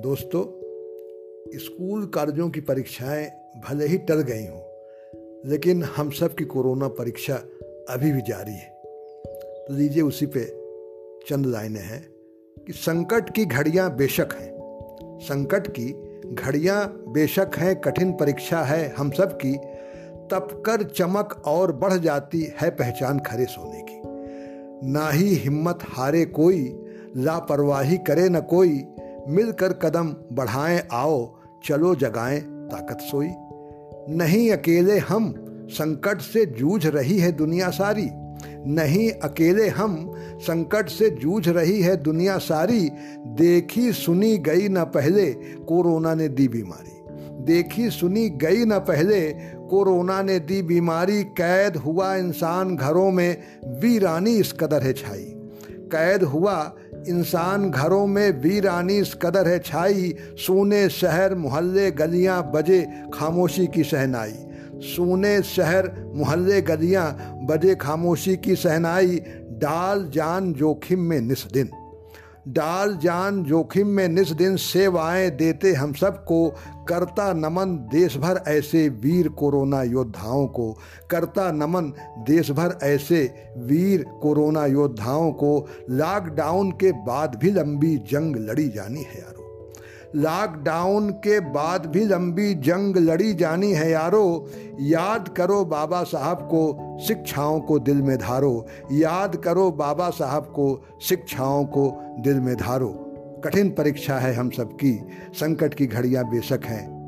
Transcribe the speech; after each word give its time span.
दोस्तों, 0.00 0.42
स्कूल 1.58 2.06
कॉलेजों 2.06 2.50
की 2.50 2.60
परीक्षाएँ 2.60 3.30
भले 3.68 3.86
ही 3.86 3.98
टल 3.98 4.20
गई 4.20 4.46
हों, 4.46 4.60
लेकिन 5.50 5.82
हम 5.82 6.10
सब 6.10 6.34
की 6.34 6.44
कोरोना 6.44 6.88
परीक्षा 6.88 7.34
अभी 7.90 8.12
भी 8.12 8.20
जारी 8.22 8.52
है। 8.52 8.82
तो 9.64 9.74
लीजिए 9.74 10.02
उसी 10.02 10.26
पे 10.26 10.44
चंद 11.28 11.46
लाइनें 11.46 11.80
हैं 11.80 12.08
कि 12.66 12.72
संकट 12.72 13.30
की 13.30 13.44
घड़ियाँ 13.44 13.96
बेशक 13.96 14.28
हैं। 14.32 14.52
संकट 15.22 15.66
की 15.66 16.18
घड़ियाँ 16.34 17.04
बेशक 17.08 17.50
हैं, 17.56 17.80
कठिन 17.80 18.12
परीक्षा 18.12 18.62
है 18.62 18.88
हम 18.88 19.10
सब 19.10 19.36
की। 19.36 19.56
तप 20.30 20.62
कर 20.66 20.82
चमक 20.82 21.42
और 21.46 21.72
बढ़ 21.72 21.92
जाती 21.92 22.52
है 22.60 22.70
पहचान 22.70 23.18
खरे 23.18 23.44
सोने 23.44 23.82
की। 23.82 24.00
ना 24.90 25.10
ही 25.10 25.34
हिम्मत 25.34 25.78
हारे 25.82 26.24
कोई, 26.24 26.86
लापरवाही 27.16 27.98
करे 27.98 28.28
न 28.28 28.40
कोई 28.40 28.84
मिलकर 29.28 29.72
कदम 29.72 30.16
बढ़ाएँ 30.32 30.82
आओ, 30.92 31.34
चलो 31.64 31.94
जगाएँ 31.94 32.40
ताकत 32.40 32.98
सोई। 33.00 33.28
नहीं 34.16 34.50
अकेले 34.50 34.98
हम 34.98 35.34
संकट 35.70 36.20
से 36.20 36.46
जूझ 36.46 36.86
रही 36.86 37.18
है 37.18 37.32
दुनिया 37.32 37.70
सारी। 37.70 38.08
नहीं 38.66 39.10
अकेले 39.10 39.68
हम 39.68 40.12
संकट 40.36 40.88
से 40.88 41.10
जूझ 41.10 41.48
रही 41.48 41.82
है 41.82 41.96
दुनिया 41.96 42.38
सारी। 42.38 42.90
देखी 43.26 43.92
सुनी 43.92 44.38
गई 44.38 44.68
न 44.68 44.84
पहले 44.84 45.30
कोरोना 45.68 46.14
ने 46.14 46.28
दी 46.28 46.48
बीमारी। 46.48 47.00
देखी 47.44 47.90
सुनी 47.90 48.28
गई 48.28 48.64
न 48.64 48.78
पहले 48.78 49.30
कोरोना 49.70 50.22
ने 50.22 50.38
दी 50.38 50.62
बीमारी। 50.62 51.24
कैद 51.24 51.76
हुआ 51.76 52.16
इंसान 52.16 52.76
घरों 52.76 53.10
में, 53.10 53.36
वीरानी 53.66 54.36
इस 54.36 54.52
कदर 54.52 54.82
है 54.82 54.92
छाई। 54.92 55.34
कैद 55.92 56.22
हुआ, 56.22 56.72
इंसान 57.08 57.70
घरों 57.70 58.06
में 58.06 58.30
वीरानी 58.42 58.98
इस 58.98 59.14
कदर 59.14 59.48
है 59.48 59.58
छाई, 59.58 60.14
सोने 60.36 60.88
शहर 60.88 61.34
मोहल्ले 61.34 61.90
गलियाँ 61.90 62.50
बजे 62.54 62.80
खामोशी 63.14 63.66
की 63.66 63.84
सहनाई। 63.84 64.34
सोने 64.82 65.42
शहर 65.42 65.90
मोहल्ले 66.14 66.60
गलियाँ 66.62 67.06
बजे 67.50 67.74
खामोशी 67.74 68.36
की 68.36 68.56
सहनाई, 68.56 69.20
डाल 69.60 70.10
जान 70.14 70.52
जोखिम 70.52 71.00
में 71.00 71.20
निस 71.20 71.46
दिन। 71.52 71.70
डाल 72.48 72.96
जान 72.96 73.44
जोखिम 73.44 73.86
में 73.86 74.08
निस 74.08 74.30
दिन 74.30 74.56
सेवाएँ 74.56 75.30
देते 75.30 75.72
हम 75.72 75.92
सबको। 75.92 76.48
करता 76.88 77.32
नमन 77.32 77.76
देश 77.92 78.16
भर 78.16 78.42
ऐसे 78.48 78.88
वीर 78.88 79.28
कोरोना 79.28 79.82
योद्धाओं 79.82 80.46
को। 80.46 80.78
करता 81.10 81.52
नमन 81.52 81.92
देश 82.18 82.50
भर 82.50 82.78
ऐसे 82.82 83.34
वीर 83.58 84.04
कोरोना 84.22 84.66
योद्धाओं 84.66 85.32
को। 85.32 85.68
लॉकडाउन 85.90 86.70
के 86.70 86.92
बाद 86.92 87.36
भी 87.36 87.50
लंबी 87.50 87.96
जंग 87.96 88.36
लड़ी 88.36 88.68
जानी 88.68 89.02
है 89.02 89.18
यारो। 89.18 89.39
लॉकडाउन 90.16 91.10
के 91.10 91.40
बाद 91.40 91.86
भी 91.86 92.04
लंबी 92.04 92.54
जंग 92.54 92.96
लड़ी 92.96 93.34
जानी 93.34 93.72
है 93.72 93.90
यारो। 93.90 94.46
याद 94.80 95.28
करो 95.28 95.64
बाबा 95.64 96.02
साहब 96.02 96.36
को, 96.36 96.96
शिक्षाओं 97.06 97.60
को 97.60 97.78
दिल 97.78 98.02
में 98.02 98.18
धारो। 98.18 98.66
याद 98.92 99.36
करो 99.36 99.70
बाबा 99.70 100.10
साहब 100.10 100.42
को, 100.42 100.84
शिक्षाओं 101.02 101.64
को 101.64 102.16
दिल 102.18 102.40
में 102.40 102.56
धारो। 102.56 103.06
कठिन 103.44 103.70
परीक्षा 103.70 104.18
है 104.18 104.34
हम 104.34 104.50
सबकी, 104.50 105.02
संकट 105.32 105.74
की 105.74 105.86
घड़ियाँ 105.86 106.24
बेशक 106.24 106.60
हैं। 106.64 107.00